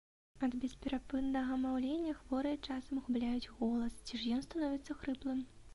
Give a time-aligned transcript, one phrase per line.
[0.45, 5.39] Ад бесперапыннага маўлення хворыя часам губляюць голас, ці ж ён становіцца хрыплым.